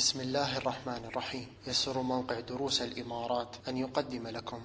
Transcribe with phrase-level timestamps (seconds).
[0.00, 1.46] بسم الله الرحمن الرحيم.
[1.66, 4.58] يسر موقع دروس الإمارات أن يقدم لكم.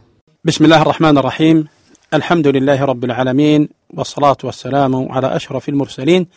[0.44, 1.68] بسم الله الرحمن الرحيم.
[2.14, 6.28] الحمد لله رب العالمين والصلاة والسلام على أشرف المرسلين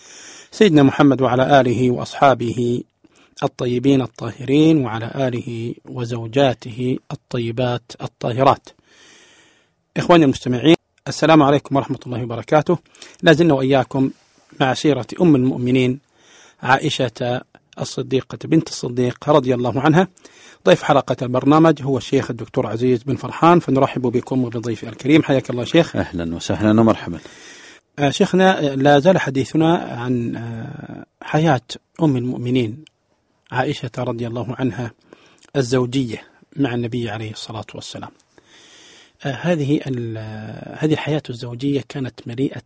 [0.50, 2.82] سيدنا محمد وعلى آله وأصحابه
[3.42, 8.68] الطيبين الطاهرين وعلى آله وزوجاته الطيبات الطاهرات.
[9.96, 10.76] إخواني المستمعين
[11.08, 12.78] السلام عليكم ورحمة الله وبركاته.
[13.22, 14.10] لازلنا وإياكم
[14.60, 16.00] مع سيرة أم المؤمنين
[16.62, 17.42] عائشة
[17.80, 20.08] الصديقة بنت الصديق رضي الله عنها.
[20.66, 25.22] ضيف حلقة البرنامج هو الشيخ الدكتور عزيز بن فرحان فنرحب بكم وبضيفي الكريم.
[25.22, 25.96] حياك الله شيخ.
[25.96, 27.18] أهلا وسهلا ومرحبا.
[27.98, 31.60] آه، شيخنا لا زال حديثنا عن آه، حياة
[32.02, 32.84] أم المؤمنين
[33.52, 34.92] عائشة رضي الله عنها
[35.56, 36.22] الزوجية
[36.56, 38.10] مع النبي عليه الصلاة والسلام.
[39.24, 39.80] آه، هذه
[40.78, 42.62] هذه الحياة الزوجية كانت مليئة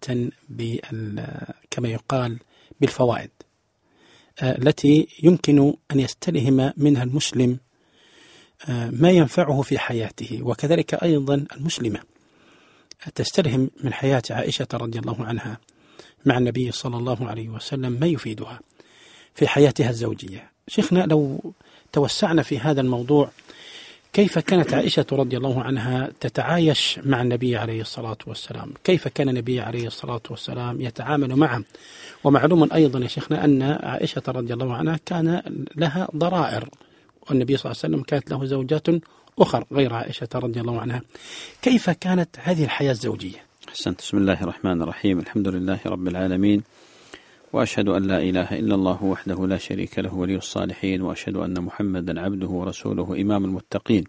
[1.71, 2.39] كما يقال
[2.81, 3.31] بالفوائد.
[4.43, 7.59] التي يمكن أن يستلهم منها المسلم
[8.69, 12.01] ما ينفعه في حياته وكذلك أيضا المسلمة.
[13.15, 15.59] تستلهم من حياة عائشة رضي الله عنها
[16.25, 18.61] مع النبي صلى الله عليه وسلم ما يفيدها
[19.35, 20.51] في حياتها الزوجية.
[20.69, 21.53] شيخنا لو
[21.93, 23.31] توسعنا في هذا الموضوع
[24.13, 29.61] كيف كانت عائشة رضي الله عنها تتعايش مع النبي عليه الصلاة والسلام؟ كيف كان النبي
[29.61, 31.65] عليه الصلاة والسلام يتعامل معه؟
[32.25, 35.43] ومعلوم أيضا يا شيخنا أن عائشة رضي الله عنها كان
[35.77, 36.69] لها ضرائر
[37.31, 38.87] والنبي صلى الله عليه وسلم كانت له زوجات
[39.39, 41.03] أخر غير عائشة رضي الله عنها.
[41.63, 44.01] كيف كانت هذه الحياة الزوجية؟ أحسنت.
[44.01, 45.19] بسم الله الرحمن الرحيم.
[45.19, 46.63] الحمد لله رب العالمين.
[47.53, 52.21] وأشهد أن لا إله إلا الله وحده لا شريك له ولي الصالحين وأشهد أن محمدا
[52.21, 54.05] عبده ورسوله إمام المتقين.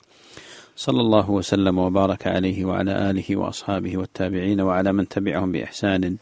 [0.75, 6.17] صلى الله وسلم وبارك عليه وعلى آله وأصحابه والتابعين وعلى من تبعهم بإحسان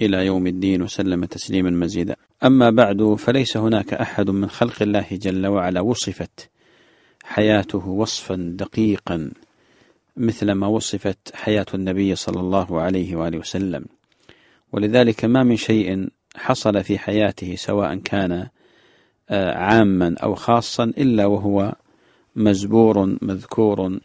[0.00, 2.16] إلى يوم الدين وسلم تسليما مزيدا.
[2.44, 6.50] أما بعد فليس هناك أحد من خلق الله جل وعلا وصفت
[7.24, 9.30] حياته وصفا دقيقا
[10.16, 13.84] مثل ما وصفت حياة النبي صلى الله عليه وآله وسلم.
[14.72, 18.48] ولذلك ما من شيء حصل في حياته سواء كان
[19.30, 21.74] آه، عاما أو خاصا إلا وهو
[22.36, 23.98] مزبور مذكور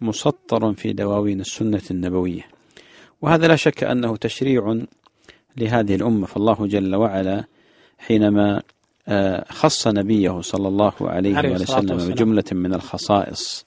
[0.00, 2.46] مسطر في دواوين السنة النبوية.
[3.22, 4.78] وهذا لا شك أنه تشريع
[5.56, 6.26] لهذه الأمة.
[6.26, 7.44] فالله جل وعلا
[7.98, 8.62] حينما
[9.08, 13.66] آه، خص نبيه صلى الله عليه وسلم بجملة من الخصائص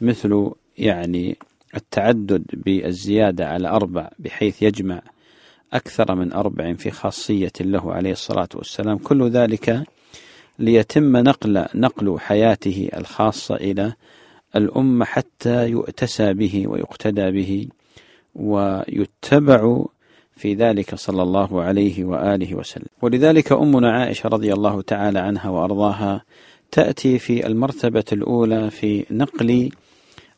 [0.00, 1.36] مثل يعني
[1.76, 5.02] التعدد بالزيادة على أربع بحيث يجمع
[5.72, 8.98] أكثر من أربع في خاصية له عليه الصلاة والسلام.
[8.98, 9.82] كل ذلك
[10.58, 13.92] ليتم نقل نقل حياته الخاصة إلى
[14.56, 17.68] الأمة حتى يؤتسى به ويقتدى به
[18.34, 19.84] ويتبع
[20.36, 22.86] في ذلك صلى الله عليه وآله وسلم.
[23.02, 26.22] ولذلك أمنا عائشة رضي الله تعالى عنها وأرضاها
[26.72, 29.70] تأتي في المرتبة الأولى في نقل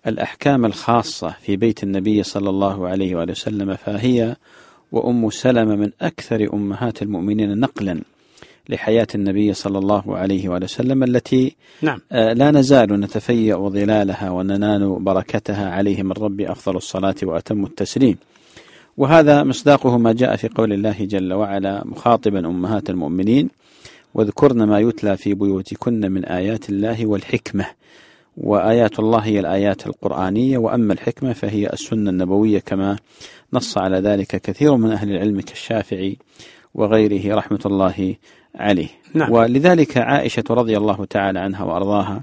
[0.07, 4.37] الأحكام الخاصة في بيت النبي صلى الله عليه وآله وسلم فهي
[4.93, 8.01] وأم سلمة من أكثر أمهات المؤمنين نقلا
[8.69, 12.01] لحياة النبي صلى الله عليه وآله وسلم التي نعم.
[12.13, 18.17] آه، لا نزال نتفيأ ظلالها وننال بركتها عليه من رب أفضل الصلاة وأتم التسليم
[18.97, 23.51] وهذا مصداقه ما جاء في قول الله جل وعلا مخاطبا أمهات المؤمنين
[24.15, 27.67] واذكرن ما يتلى في بيوتكن من آيات الله والحكمة
[28.37, 32.97] وآيات الله هي الآيات القرآنية وأما الحكمة فهي السنة النبوية كما
[33.53, 36.17] نص على ذلك كثير من أهل العلم كالشافعي
[36.75, 38.15] وغيره رحمة الله
[38.55, 39.33] عليه نعم.
[39.33, 42.23] ولذلك عائشة رضي الله تعالى عنها وأرضاها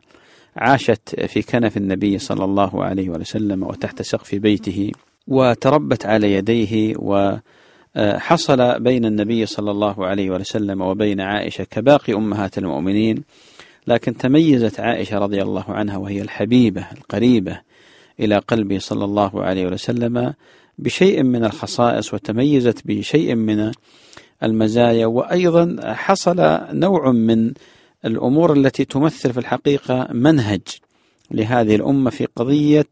[0.56, 4.92] عاشت في كنف النبي صلى الله عليه وسلم وتحت سقف بيته
[5.28, 13.24] وتربت على يديه وحصل بين النبي صلى الله عليه وسلم وبين عائشة كباقي أمهات المؤمنين
[13.88, 17.60] لكن تميزت عائشة رضي الله عنها وهي الحبيبة القريبة
[18.20, 20.34] إلى قلبه صلى الله عليه وسلم
[20.78, 23.72] بشيء من الخصائص وتميزت بشيء من
[24.44, 27.54] المزايا وأيضا حصل نوع من
[28.06, 30.62] الأمور التي تمثل في الحقيقة منهج
[31.32, 32.88] لهذه الأمة في قضية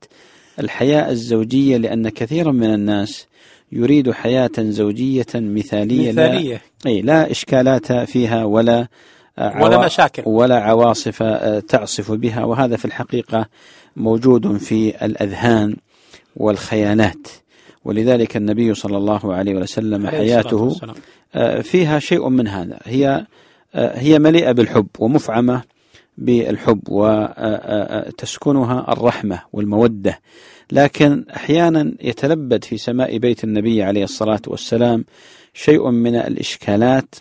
[0.59, 3.27] الحياة الزوجية لأن كثيرا من الناس
[3.71, 6.53] يريد حياة زوجية مثالية مثالية.
[6.53, 8.87] لا, أي لا إشكالات فيها ولا
[9.37, 10.23] ولا مشاكل.
[10.25, 11.23] ولا عواصف
[11.67, 12.43] تعصف بها.
[12.43, 13.45] وهذا في الحقيقة
[13.95, 15.75] موجود في الأذهان
[16.35, 17.27] والخيالات
[17.85, 20.75] ولذلك النبي صلى الله عليه وسلم حياته
[21.35, 22.79] آه، فيها شيء من هذا.
[22.83, 23.25] هي
[23.75, 25.61] آه، هي مليئة بالحب ومفعمة
[26.17, 30.19] بالحب وتسكنها الرحمة والمودة.
[30.71, 35.05] لكن أحيانا يتلبد في سماء بيت النبي عليه الصلاة والسلام
[35.53, 37.15] شيء من الإشكالات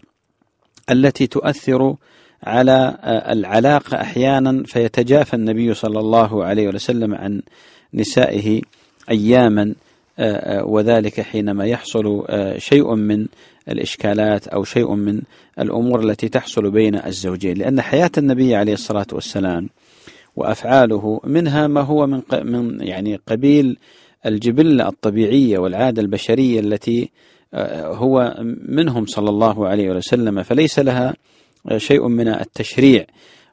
[0.91, 1.97] التي تؤثر
[2.43, 2.99] على
[3.31, 7.43] العلاقة أحيانا فيتجافى النبي صلى الله عليه وسلم عن
[7.95, 8.61] نسائه
[9.11, 9.75] أياما
[10.63, 12.25] وذلك حينما يحصل
[12.59, 13.27] شيء من
[13.69, 15.23] الإشكالات أو شيء من
[15.59, 17.57] الأمور التي تحصل بين الزوجين.
[17.57, 19.69] لأن حياة النبي عليه الصلاة والسلام
[20.37, 23.79] وأفعاله منها ما هو من من يعني قبيل
[24.27, 27.11] الجبلة الطبيعية والعادة البشرية التي
[27.85, 28.37] هو
[28.69, 31.15] منهم صلى الله عليه وسلم فليس لها
[31.77, 33.07] شيء من التشريع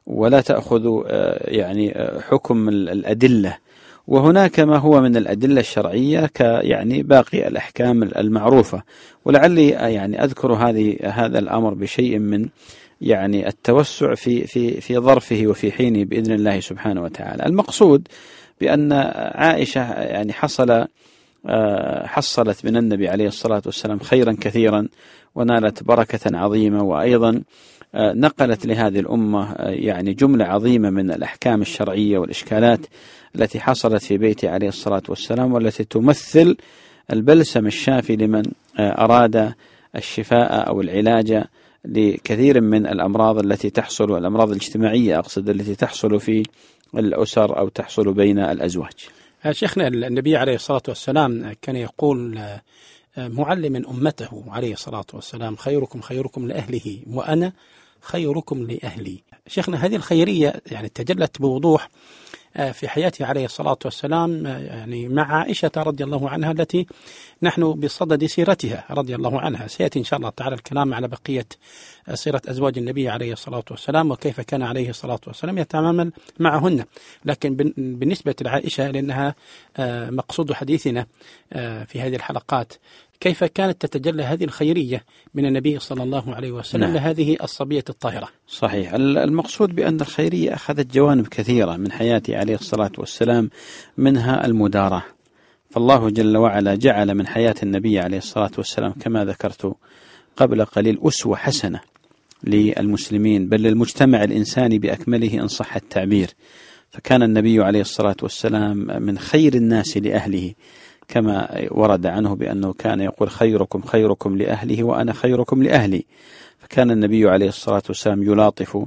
[0.06, 1.02] ولا تأخذ
[1.44, 1.94] يعني
[2.28, 3.56] حكم الأدلة
[4.06, 8.82] وهناك ما هو من الأدلة الشرعية كيعني باقي الأحكام المعروفة
[9.24, 12.48] ولعلي يعني أذكر هذه هذا الأمر بشيء من
[13.00, 17.46] يعني التوسع في في في ظرفه وفي حينه بإذن الله سبحانه وتعالى.
[17.46, 18.08] المقصود
[18.60, 18.92] بأن
[19.34, 20.86] عائشة يعني حصل
[22.04, 24.88] حصلت من النبي عليه الصلاة والسلام خيرا كثيرا
[25.34, 27.42] ونالت بركة عظيمة وأيضا
[27.94, 32.80] نقلت لهذه الأمة يعني جملة عظيمة من الأحكام الشرعية والإشكالات
[33.36, 36.56] التي حصلت في بيته عليه الصلاة والسلام والتي تمثل
[37.12, 38.42] البلسم الشافي لمن
[38.78, 39.54] آه، أراد
[39.96, 41.44] الشفاء أو العلاج
[41.84, 46.42] لكثير من الأمراض التي تحصل الأمراض الاجتماعية أقصد التي تحصل في
[46.94, 48.92] الأسر أو تحصل بين الأزواج.
[48.92, 52.40] آه، شيخنا النبي عليه الصلاة والسلام كان يقول
[53.16, 57.52] معلما أمته عليه الصلاة والسلام خيركم خيركم لأهله وأنا
[58.00, 59.22] خيركم لأهلي.
[59.46, 61.88] شيخنا هذه الخيرية يعني تجلت بوضوح
[62.52, 66.86] في حياته عليه الصلاة والسلام آه، يعني مع عائشة رضي الله عنها التي
[67.42, 69.66] نحن بصدد سيرتها رضي الله عنها.
[69.66, 71.46] سيأتي إن شاء الله تعالى الكلام على بقية
[72.08, 76.84] آه، سيرة أزواج النبي عليه الصلاة والسلام وكيف كان عليه الصلاة والسلام يتعامل معهن.
[77.24, 79.34] لكن بالنسبة لعائشة لأنها
[80.10, 81.06] مقصود حديثنا
[81.86, 82.72] في هذه الحلقات
[83.22, 85.04] كيف كانت تتجلى هذه الخيرية
[85.34, 86.94] من النبي صلى الله عليه وسلم نعم.
[86.94, 88.94] لهذه الصبية الطاهرة؟ صحيح.
[88.94, 93.50] المقصود بأن الخيرية أخذت جوانب كثيرة من حياته عليه الصلاة والسلام
[93.96, 95.02] منها المداراة
[95.70, 99.74] فالله جل وعلا جعل من حياة النبي عليه الصلاة والسلام كما ذكرت
[100.36, 101.80] قبل قليل أسوة حسنة
[102.44, 106.30] للمسلمين بل للمجتمع الإنساني بأكمله إن صح التعبير.
[106.90, 110.54] فكان النبي عليه الصلاة والسلام من خير الناس لأهله.
[111.12, 116.04] كما ورد عنه بأنه كان يقول خيركم خيركم لأهله وأنا خيركم لأهلي.
[116.58, 118.78] فكان النبي عليه الصلاة والسلام يلاطف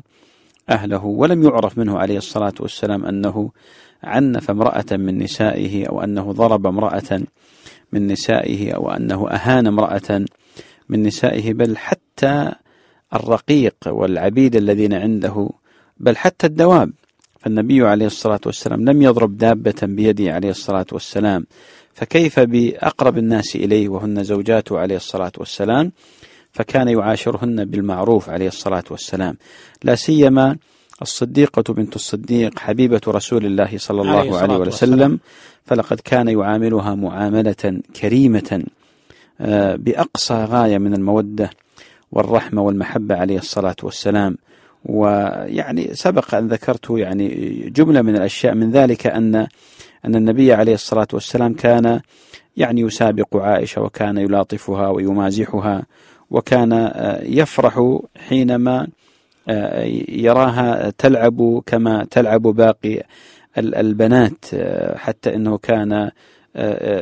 [0.70, 3.52] أهله ولم يعرف منه عليه الصلاة والسلام أنه
[4.04, 7.22] عنف امرأة من نسائه أو أنه ضرب امرأة
[7.92, 10.26] من نسائه أو أنه أهان امرأة
[10.90, 12.52] من نسائه بل حتى
[13.14, 15.50] الرقيق والعبيد الذين عنده
[15.98, 16.92] بل حتى الدواب.
[17.40, 21.46] فالنبي عليه الصلاة والسلام لم يضرب دابة بيده عليه الصلاة والسلام.
[21.96, 25.92] فكيف بأقرب الناس إليه وهن زوجاته عليه الصلاة والسلام؟
[26.52, 29.38] فكان يعاشرهن بالمعروف عليه الصلاة والسلام.
[29.84, 30.58] لا سيما
[31.02, 35.20] الصديقة بنت الصديق حبيبة رسول الله صلى الله عليه, عليه وسلم
[35.66, 38.64] فلقد كان يعاملها معاملة كريمة
[39.42, 41.50] آه، بأقصى غاية من المودة
[42.12, 44.38] والرحمة والمحبة عليه الصلاة والسلام.
[44.86, 47.30] ويعني سبق أن ذكرت يعني
[47.76, 49.48] جملة من الأشياء من ذلك أن
[50.06, 52.00] أن النبي عليه الصلاة والسلام كان
[52.58, 55.84] يعني يسابق عائشة وكان يلاطفها ويمازحها
[56.30, 58.88] وكان آه، يفرح حينما
[59.48, 63.04] آه، يراها تلعب كما تلعب باقي
[63.58, 66.12] البنات آه، حتى إنه كان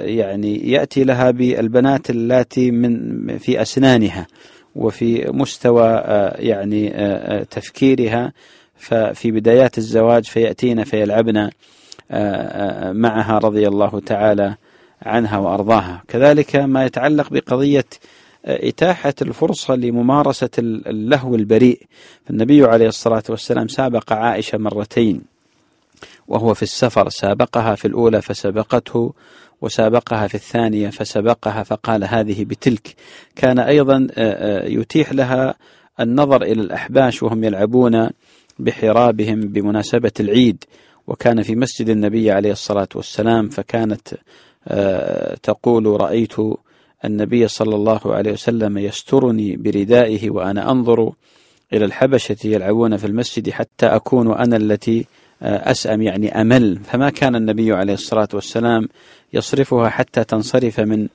[0.03, 4.27] يعني يأتي لها بالبنات اللاتي من في أسنانها
[4.75, 6.01] وفي مستوى
[6.39, 6.89] يعني
[7.51, 8.33] تفكيرها
[8.75, 11.49] ففي بدايات الزواج فياتين فيلعبن
[12.93, 14.55] معها رضي الله تعالى
[15.01, 16.03] عنها وأرضاها.
[16.07, 17.85] كذلك ما يتعلق بقضية
[18.45, 21.81] إتاحة الفرصة لممارسة اللهو البريء.
[22.29, 25.21] النبي عليه الصلاة والسلام سابق عائشة مرتين
[26.27, 29.13] وهو في السفر سابقها في الأولى فسبقته
[29.61, 32.95] وسابقها في الثانية فسبقها فقال هذه بتلك.
[33.35, 34.07] كان أيضا
[34.67, 35.55] يتيح لها
[35.99, 38.09] النظر إلى الأحباش وهم يلعبون
[38.59, 40.63] بحرابهم بمناسبة العيد.
[41.07, 44.07] وكان في مسجد النبي عليه الصلاة والسلام فكانت
[45.43, 46.35] تقول رأيت
[47.05, 51.13] النبي صلى الله عليه وسلم يسترني بردائه وأنا أنظر
[51.73, 55.05] إلى الحبشة يلعبون في المسجد حتى أكون أنا التي
[55.41, 56.79] آه، أسأم يعني أمل.
[56.83, 58.89] فما كان النبي عليه الصلاة والسلام
[59.33, 61.07] يصرفها حتى تنصرف من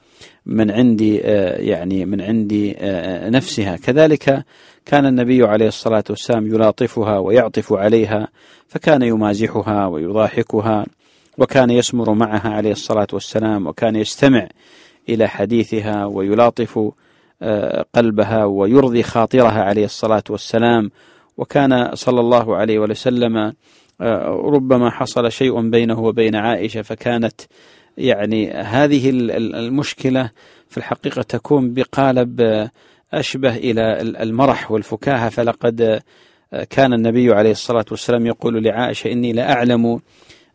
[0.46, 3.76] من عندي آه، يعني من عندي آه، نفسها.
[3.76, 4.44] كذلك
[4.87, 8.28] كان النبي عليه الصلاة والسلام يلاطفها ويعطف عليها
[8.68, 10.87] فكان يمازحها ويضاحكها
[11.38, 14.48] وكان يسمر معها عليه الصلاة والسلام وكان يستمع
[15.08, 16.80] إلى حديثها ويلاطف
[17.42, 20.90] آه، قلبها ويرضي خاطرها عليه الصلاة والسلام.
[21.37, 23.52] وكان صلى الله عليه وسلم
[24.44, 27.40] ربما حصل شيء بينه وبين عائشة فكانت
[27.99, 30.31] يعني هذه المشكلة
[30.69, 32.69] في الحقيقة تكون بقالب
[33.12, 35.28] أشبه إلى المرح والفكاهة.
[35.28, 36.02] فلقد
[36.71, 40.00] كان النبي عليه الصلاة والسلام يقول لعائشة إني لأعلم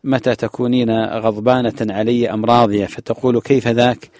[0.04, 2.86] متى تكونين غضبانة علي أم راضية.
[2.86, 4.10] فتقول كيف ذاك؟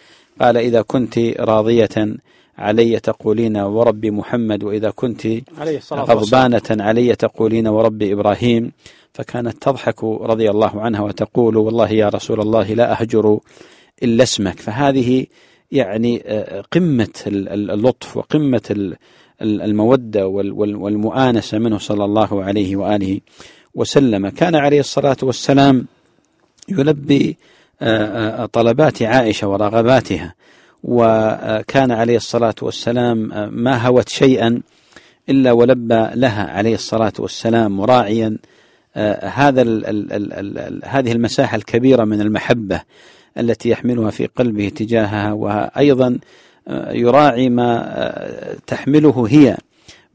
[0.41, 2.17] قال إذا كنت راضية
[2.59, 5.27] علي تقولين ورب محمد وإذا كنت
[5.93, 8.73] غضبانة علي تقولين ورب إبراهيم.
[9.15, 13.41] فكانت تضحك رضي الله عنها وتقول والله يا رسول الله لا أهجر
[14.03, 14.61] إلا اسمك.
[14.61, 15.27] فهذه
[15.73, 18.95] يعني آه، قمة اللطف وقمة
[19.43, 23.21] المودة والمؤانسة منه صلى الله عليه وآله
[23.75, 24.29] وسلم.
[24.29, 25.87] كان عليه الصلاة والسلام
[26.69, 27.37] يلبي
[27.83, 30.35] آه، آه، طلبات عائشة ورغباتها
[30.85, 33.19] وكان عليه الصلاة والسلام
[33.53, 34.63] ما هوت شيئا
[35.29, 38.39] إلا ولبى لها عليه الصلاة والسلام مراعيا
[39.23, 39.63] هذا
[40.85, 42.81] هذه المساحة الكبيرة من المحبة
[43.39, 46.19] التي يحملها في قلبه تجاهها وأيضا
[46.69, 49.57] آه، يراعي ما آه، تحمله هي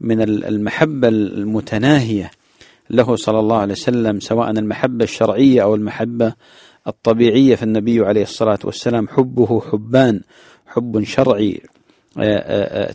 [0.00, 2.30] من المحبة المتناهية
[2.90, 6.32] له صلى الله عليه وسلم سواء المحبة الشرعية أو المحبة
[6.86, 7.54] الطبيعية.
[7.56, 10.20] فالنبي عليه الصلاة والسلام حبه حبان
[10.66, 11.60] حب شرعي.
[11.64, 11.79] آه،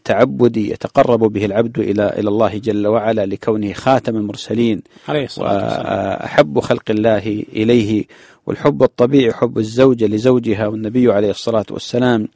[0.03, 4.81] تعبدي يتقرب به العبد إلى إلى الله جل وعلا لكونه خاتم المرسلين.
[5.07, 5.87] عليه الصلاة والسلام.
[6.23, 8.05] أحب خلق الله إليه.
[8.45, 10.67] والحب الطبيعي حب الزوجة لزوجها.
[10.67, 12.27] والنبي عليه الصلاة والسلام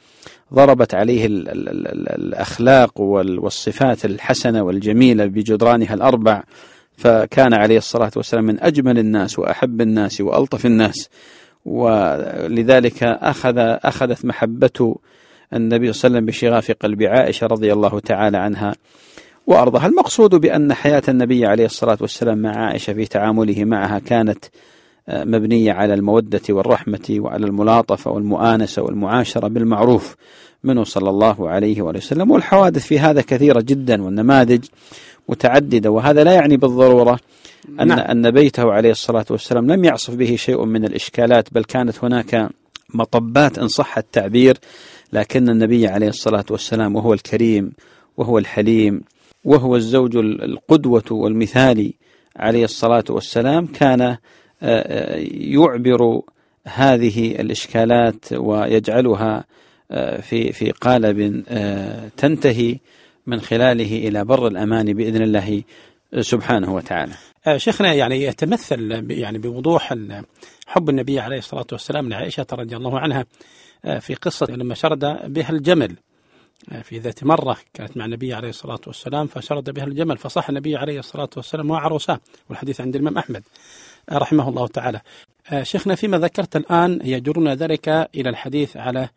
[0.54, 6.44] ضربت عليه ال ال ال الأخلاق والصفات الحسنة والجميلة بجدرانها الأربع.
[6.98, 11.10] فكان عليه الصلاة والسلام من أجمل الناس وأحب الناس وألطف الناس.
[11.66, 14.96] ولذلك أخذ أخذت محبة
[15.54, 18.76] النبي صلى الله عليه وسلم بشغاف قلب عائشة رضي الله تعالى عنها
[19.48, 24.46] وأرضها المقصود بأن حياة النبي عليه الصلاة والسلام مع عائشة في تعامله معها كانت
[25.10, 30.16] مبنية على المودة والرحمة وعلى الملاطفة والمؤانسة والمعاشرة بالمعروف
[30.64, 34.66] منه صلى الله عليه وسلم والحوادث في هذا كثيرة جدا والنماذج
[35.30, 37.20] متعددة وهذا لا يعني بالضرورة
[37.80, 38.00] أن نعم.
[38.00, 42.50] أن بيته عليه الصلاة والسلام لم يعصف به شيء من الإشكالات بل كانت هناك
[42.94, 44.58] مطبات إن صح التعبير
[45.14, 47.72] لكن النبي عليه الصلاة والسلام وهو الكريم
[48.18, 49.02] وهو الحليم
[49.44, 51.94] وهو الزوج القدوة والمثالي
[52.36, 54.18] عليه الصلاة والسلام كان
[55.32, 56.22] يعبر
[56.68, 59.46] هذه الإشكالات ويجعلها
[59.92, 62.78] آه، في في قالب آه، تنتهي
[63.28, 65.64] من خلاله إلى بر الأمان بإذن الله
[66.20, 67.14] سبحانه وتعالى.
[67.48, 69.94] آه، شيخنا يعني يتمثل يعني بوضوح
[70.68, 73.26] حب النبي عليه الصلاة والسلام لعائشة رضي الله عنها
[74.00, 75.00] في قصة لما شرد
[75.34, 75.96] بها الجمل
[76.84, 81.00] في ذات مرة كانت مع النبي عليه الصلاة والسلام فشرد بها الجمل فصح النبي عليه
[81.00, 83.44] الصلاة والسلام وعروساه والحديث عند الإمام أحمد
[84.12, 85.02] رحمه الله تعالى.
[85.52, 89.10] آه، شيخنا فيما ذكرت الآن يجرنا ذلك إلى الحديث على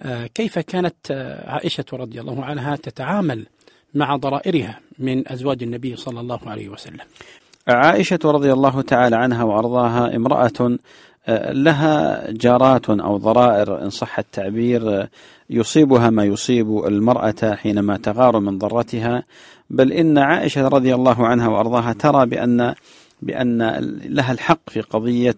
[0.00, 3.46] آه، كيف كانت آه، عائشة رضي الله عنها تتعامل
[3.94, 7.00] مع ضرائرها من أزواج النبي صلى الله عليه وسلم.
[7.68, 10.78] عائشة رضي الله تعالى عنها وأرضاها امرأة
[11.52, 15.08] لها جارات أو ضرائر إن صح التعبير
[15.50, 19.22] يصيبها ما يصيب المرأة حينما تغار من ضرتها.
[19.70, 22.74] بل إن عائشة رضي الله عنها وأرضاها ترى بأن
[23.22, 23.62] بأن
[24.04, 25.36] لها الحق في قضية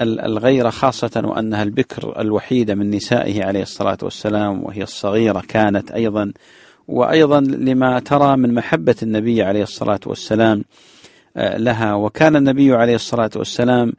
[0.00, 6.32] الغيرة خاصة وأنها البكر الوحيدة من نسائه عليه الصلاة والسلام وهي الصغيرة كانت أيضا
[6.88, 10.64] وأيضا لما ترى من محبة النبي عليه الصلاة والسلام
[11.36, 11.94] آه، لها.
[11.94, 13.92] وكان النبي عليه الصلاة والسلام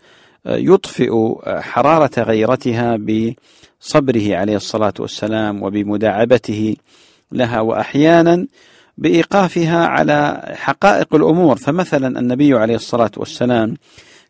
[0.46, 1.12] آه، يطفئ
[1.46, 6.76] حرارة غيرتها بصبره عليه الصلاة والسلام وبمداعبته
[7.32, 7.60] لها.
[7.60, 8.48] وأحيانا
[8.98, 11.56] بإيقافها على حقائق الأمور.
[11.56, 13.76] فمثلا النبي عليه الصلاة والسلام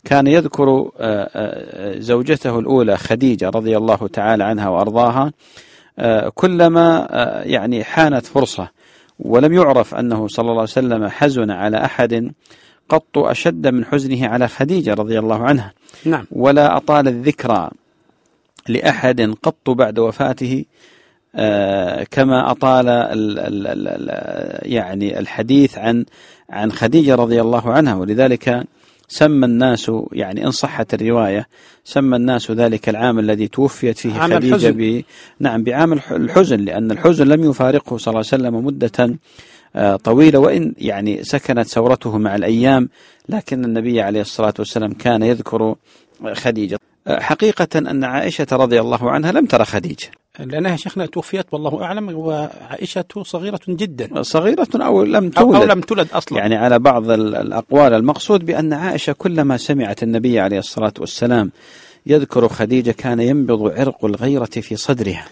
[0.06, 5.32] كان يذكر آه، آه، زوجته الأولى خديجة رضي الله تعالى عنها وأرضاها آه،
[6.36, 7.08] كلما
[7.46, 8.70] يعني حانت فرصة.
[9.20, 12.32] ولم يعرف أنه صلى الله عليه وسلم حزن على أحد
[12.90, 15.74] قط أشد من حزنه على خديجة رضي الله عنها.
[16.06, 16.26] نعم.
[16.32, 17.70] ولا أطال الذكرى
[18.68, 20.66] لأحد قط بعد وفاته
[21.36, 26.06] آه، كما أطال ال ال ال يعني الحديث عن
[26.50, 27.96] عن خديجة رضي الله عنها.
[27.96, 28.64] ولذلك
[29.08, 31.48] سمى الناس يعني إن صحت الرواية
[31.84, 35.04] سمى الناس ذلك العام الذي توفيت فيه خديجة ب
[35.40, 39.18] نعم بعام الحزن لأن الحزن لم يفارقه صلى الله عليه وسلم مدة
[39.76, 42.90] آه، طويلة وإن يعني سكنت ثورته مع الأيام
[43.30, 45.76] لكن النبي عليه الصلاة والسلام كان يذكر
[46.34, 46.80] خديجة.
[47.08, 50.08] حقيقة أن عائشة رضي الله عنها لم ترى خديجة.
[50.40, 54.22] لأنها شيخنا توفيت والله أعلم وعائشة صغيرة جدا.
[54.22, 56.38] صغيرة أو لم تولد أو لم تولد أصلا.
[56.38, 61.52] يعني على بعض ال- الأقوال المقصود بأن عائشة كلما سمعت النبي عليه الصلاة والسلام
[62.06, 65.26] يذكر خديجة كان ينبض عرق الغيرة في صدرها.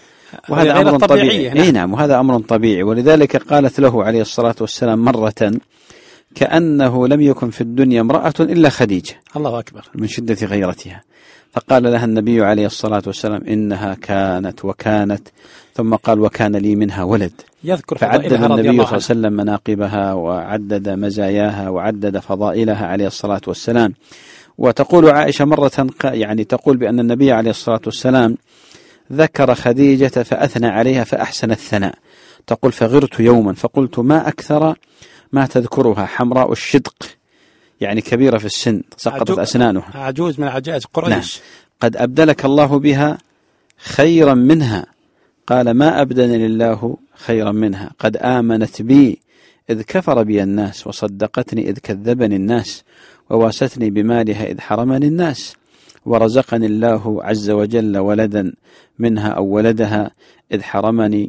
[0.49, 1.47] وهذا أمر طبيعي.
[1.49, 1.57] نعم.
[1.57, 1.73] نعم.
[1.73, 2.83] نعم وهذا أمر طبيعي.
[2.83, 5.51] ولذلك قالت له عليه الصلاة والسلام مرة
[6.35, 9.13] كأنه لم يكن في الدنيا امرأة إلا خديجة.
[9.35, 9.89] الله أكبر.
[9.95, 11.03] من شدة غيرتها.
[11.53, 15.27] فقال لها النبي عليه الصلاة والسلام إنها كانت وكانت
[15.73, 17.31] ثم قال وكان لي منها ولد.
[17.63, 23.93] يذكر فعدد النبي صلى الله عليه وسلم مناقبها وعدد مزاياها وعدد فضائلها عليه الصلاة والسلام.
[24.57, 28.37] وتقول عائشة مرة يعني تقول بأن النبي عليه الصلاة والسلام
[29.13, 31.95] ذكر خديجة فأثنى عليها فأحسن الثناء.
[32.47, 34.75] تقول فغرت يوما فقلت ما أكثر
[35.33, 36.95] ما تذكرها حمراء الشدق
[37.81, 39.91] يعني كبيرة في السن سقطت عجو- أسنانها.
[39.95, 41.39] عجوز من عجائز قريش.
[41.79, 43.17] قد أبدلك الله بها
[43.77, 44.85] خيرا منها.
[45.47, 47.91] قال ما أبدلني الله خيرا منها.
[47.99, 49.19] قد آمنت بي
[49.69, 52.83] إذ كفر بي الناس وصدقتني إذ كذبني الناس
[53.29, 55.55] وواستني بمالها إذ حرمني الناس.
[56.05, 58.53] ورزقني الله عز وجل ولدا
[58.99, 60.11] منها أو ولدها
[60.51, 61.27] إذ حرمني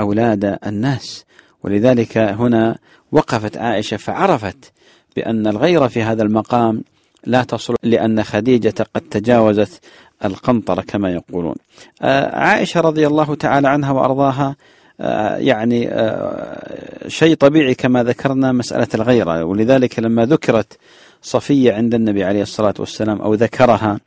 [0.00, 1.24] أولاد الناس.
[1.64, 2.78] ولذلك هنا
[3.12, 4.72] وقفت عائشة فعرفت
[5.16, 6.82] بأن الغيرة في هذا المقام
[7.26, 9.80] لا تصل لأن خديجة قد تجاوزت
[10.24, 11.54] القنطرة كما يقولون.
[12.02, 14.56] آه، عائشة رضي الله تعالى عنها وأرضاها
[15.00, 19.44] آه، يعني آه، شيء طبيعي كما ذكرنا مسألة الغيرة.
[19.44, 20.78] ولذلك لما ذكرت
[21.22, 24.00] صفية عند النبي عليه الصلاة والسلام أو ذكرها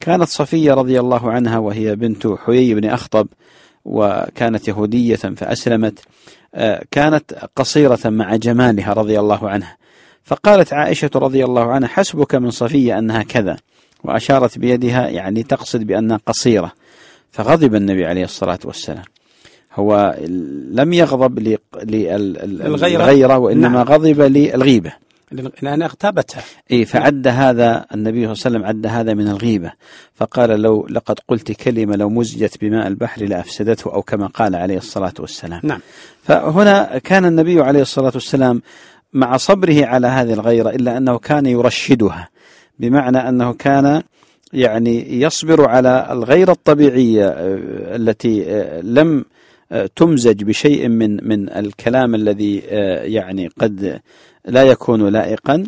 [0.00, 3.26] كانت صفية رضي الله عنها وهي بنت حيي بن أخطب
[3.84, 5.98] وكانت يهودية فأسلمت.
[6.90, 9.76] كانت قصيرة مع جمالها رضي الله عنها
[10.24, 13.56] فقالت عائشة رضي الله عنها حسبك من صفية أنها كذا.
[14.04, 16.72] وأشارت بيدها يعني تقصد بأنها قصيرة.
[17.30, 19.02] فغضب النبي عليه الصلاة والسلام.
[19.74, 20.16] هو
[20.70, 22.06] لم يغضب ل- لل-
[22.38, 23.02] ال- الغيرة.
[23.04, 23.82] الغيرة وإنما نعم.
[23.86, 24.92] غضب للغيبة.
[25.62, 29.72] لأن اغتابتها إيه فعد هذا النبي صلى الله عليه وسلم عد هذا من الغيبة.
[30.14, 35.14] فقال لو لقد قلت كلمة لو مزجت بماء البحر لأفسدته أو كما قال عليه الصلاة
[35.18, 35.60] والسلام.
[35.64, 35.80] نعم.
[36.22, 38.62] فهنا كان النبي عليه الصلاة والسلام
[39.12, 42.28] مع صبره على هذه الغيرة إلا أنه كان يرشدها
[42.78, 44.02] بمعنى أنه كان
[44.52, 49.24] يعني يصبر على الغيرة الطبيعية آه، التي آه، لم
[49.72, 52.58] آه، تمزج بشيء من من الكلام الذي
[53.04, 54.00] يعني قد
[54.46, 55.64] لا يكون لائقا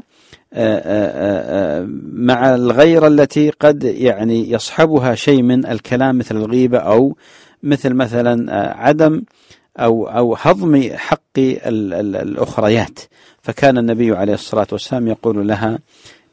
[0.52, 7.16] آه، آه، آه، مع الغيرة التي قد يعني يصحبها شيء من الكلام مثل الغيبة أو
[7.62, 9.22] مثل مثلا عدم
[9.78, 12.98] أو أو هضم حق ال- ال- الأخريات.
[13.42, 15.78] فكان النبي عليه الصلاة والسلام يقول لها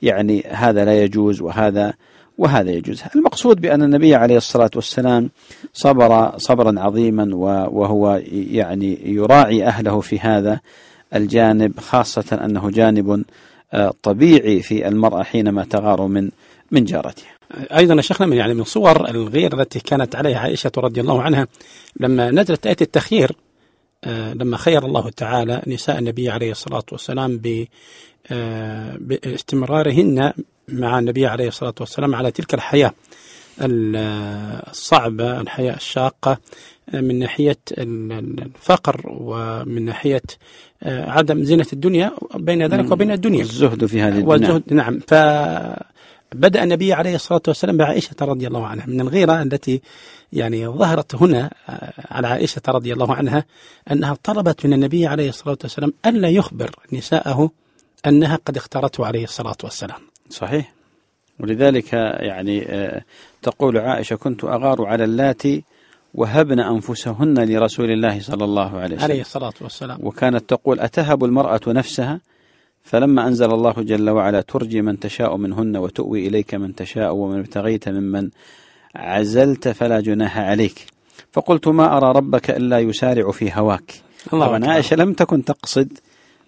[0.01, 1.93] يعني هذا لا يجوز وهذا
[2.37, 3.03] وهذا يجوز.
[3.15, 5.29] المقصود بأن النبي عليه الصلاة والسلام
[5.73, 7.35] صبر صبرا عظيما
[7.71, 10.59] وهو يعني يراعي أهله في هذا.
[11.15, 13.23] الجانب خاصة أنه جانب
[13.73, 16.29] آه، طبيعي في المرأة حينما تغار من
[16.71, 17.25] من جارتها.
[17.77, 21.47] أيضا شيخنا من يعني من صور الغير التي كانت عليها عائشة رضي الله عنها
[21.99, 23.31] لما نزلت إيه التخيير
[24.03, 27.65] آه، لما خير الله تعالى نساء النبي عليه الصلاة والسلام ب
[28.31, 30.33] آه، باستمرارهن
[30.67, 32.93] مع النبي عليه الصلاة والسلام على تلك الحياة
[33.61, 33.95] ال-
[34.69, 36.37] الصعبة الحياة الشاقة
[36.93, 37.19] من
[37.71, 40.21] ال- الفقر ومن ناحية
[40.83, 43.41] آه، عدم زينة الدنيا بين ذلك وبين الدنيا.
[43.41, 44.27] الزهد في هذه الدنيا.
[44.29, 44.99] والزهد نعم.
[45.07, 48.85] فبدأ النبي عليه الصلاة والسلام بعائشة رضي الله عنها.
[48.85, 49.81] من الغيرة التي
[50.33, 53.45] يعني ظهرت هنا آه، على عائشة رضي الله عنها
[53.91, 57.51] أنها طلبت من النبي عليه الصلاة والسلام ألا يخبر نساءه
[58.07, 59.99] أنها قد اختارته عليه الصلاة والسلام.
[60.29, 60.73] صحيح.
[61.39, 63.01] ولذلك يعني آه،
[63.41, 65.63] تقول عائشة كنت أغار على اللاتي
[66.15, 69.11] وهبن أنفسهن لرسول الله صلى الله عليه وسلم.
[69.11, 69.97] عليه الصلاة والسلام.
[70.01, 72.21] وكانت تقول أتهب المرأة نفسها
[72.81, 77.89] فلما أنزل الله جل وعلا ترجي من تشاء منهن وتؤوي إليك من تشاء ومن ابتغيت
[77.89, 78.29] ممن
[78.95, 80.85] عزلت فلا جناح عليك.
[81.31, 83.93] فقلت ما أرى ربك إلا يسارع في هواك.
[84.33, 84.65] الله طبعا.
[84.65, 85.97] عائشة لم تكن تقصد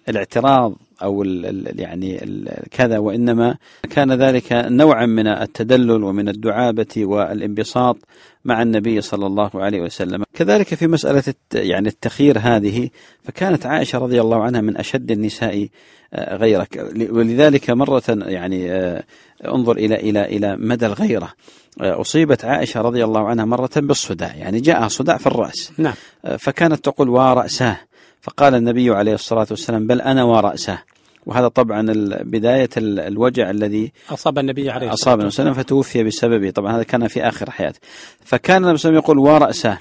[0.08, 3.56] الاعتراض أو ال ال يعني ال كذا وإنما
[3.90, 7.96] كان ذلك نوعا من التدلل ومن الدعابة والانبساط
[8.44, 10.24] مع النبي صلى الله عليه وسلم.
[10.34, 12.90] كذلك في مسألة يعني التخيير هذه
[13.22, 15.68] فكانت عائشة رضي الله عنها من أشد النساء
[16.14, 16.92] آه، غيرك.
[17.10, 19.04] ولذلك مرة يعني آه،
[19.44, 21.32] انظر إلى إلى إلى مدى الغيرة.
[21.80, 24.34] آه، أصيبت عائشة رضي الله عنها مرة بالصداع.
[24.34, 25.72] يعني جاءها صداع في الرأس.
[25.78, 25.94] نعم.
[26.38, 27.76] فكانت تقول ورأساه
[28.20, 30.78] فقال النبي عليه الصلاة والسلام بل أنا ورأساه
[31.26, 31.86] وهذا طبعا
[32.22, 36.50] بداية الوجع الذي أصاب النبي عليه الصلاة والسلام النبي فتوفي بسببه.
[36.50, 37.78] طبعا هذا كان في آخر حياته.
[38.24, 39.78] فكان النبي صلى الله عليه وسلم يقول ورأسه.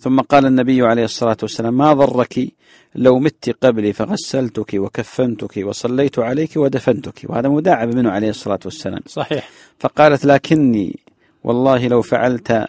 [0.00, 2.48] ثم قال النبي عليه الصلاة والسلام ما ضرك
[2.94, 7.20] لو مت قبلي فغسلتك وكفنتك وصليت عليك ودفنتك.
[7.24, 9.00] وهذا مداعب منه عليه الصلاة والسلام.
[9.06, 9.48] صحيح.
[9.78, 10.98] فقالت لكني
[11.44, 12.66] والله لو فعلت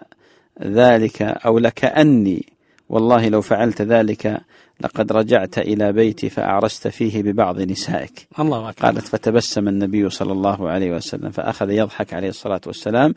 [0.64, 2.57] ذلك أو لكأني
[2.90, 4.42] والله لو فعلت ذلك
[4.82, 8.28] لقد رجعت إلى بيتي فأعرست فيه ببعض نسائك.
[8.40, 8.86] الله أكبر.
[8.86, 13.14] قالت فتبسم النبي صلى الله عليه وسلم فأخذ يضحك عليه الصلاة والسلام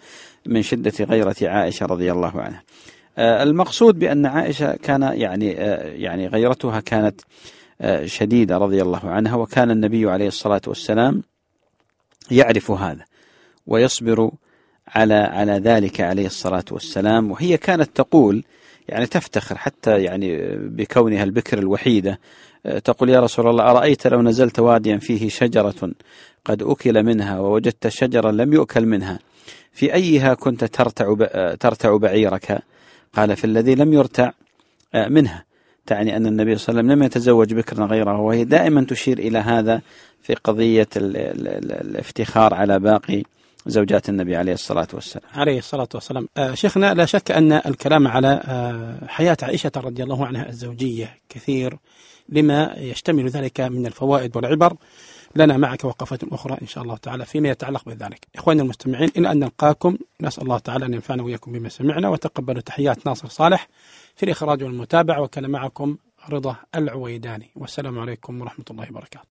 [0.47, 2.63] من شدة غيرة عائشة رضي الله عنها.
[3.19, 7.21] آه، المقصود بأن عائشة كان يعني آه، يعني غيرتها كانت
[7.81, 11.23] آه، شديدة رضي الله عنها وكان النبي عليه الصلاة والسلام
[12.31, 13.05] يعرف هذا
[13.67, 14.31] ويصبر
[14.89, 17.31] على على ذلك عليه الصلاة والسلام.
[17.31, 18.45] وهي كانت تقول
[18.91, 22.19] يعني تفتخر حتى يعني بكونها البكر الوحيدة.
[22.85, 25.93] تقول يا رسول الله أرأيت لو نزلت واديا فيه شجرة
[26.45, 29.19] قد أكل منها ووجدت شجرا لم يؤكل منها
[29.73, 31.15] في أيها كنت ترتع
[31.55, 32.63] ترتع بعيرك؟
[33.13, 34.31] قال في الذي لم يرتع
[34.95, 35.45] آه، منها
[35.87, 39.39] تعني أن النبي صلى الله عليه وسلم لم يتزوج بكرا غيره وهي دائما تشير إلى
[39.39, 39.81] هذا
[40.23, 43.23] في قضية الافتخار على باقي
[43.67, 45.31] زوجات النبي عليه الصلاة والسلام.
[45.35, 46.29] عليه الصلاة والسلام.
[46.37, 51.77] آه شيخنا لا شك أن الكلام على آه حياة عائشة رضي الله عنها الزوجية كثير
[52.29, 54.77] لما يشتمل ذلك من الفوائد والعبر.
[55.37, 58.27] لنا معك وقفة أخرى إن شاء الله تعالى فيما يتعلق بذلك.
[58.37, 63.07] إخواننا المستمعين إلى أن نلقاكم نسأل الله تعالى أن ينفعنا وإياكم بما سمعنا وتقبلوا تحيات
[63.07, 63.69] ناصر صالح
[64.17, 65.97] في الإخراج والمتابعة وكان معكم
[66.29, 67.51] رضا العويداني.
[67.57, 69.29] والسلام عليكم ورحمة الله وبركاته.